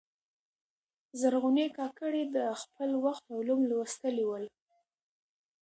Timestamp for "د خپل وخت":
2.35-3.25